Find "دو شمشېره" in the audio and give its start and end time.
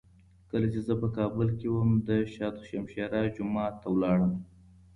2.55-3.21